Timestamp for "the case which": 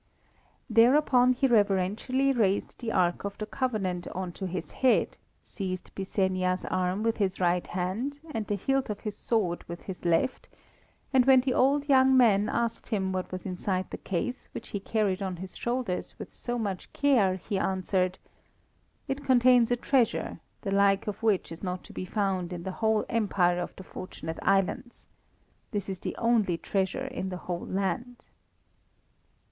13.91-14.69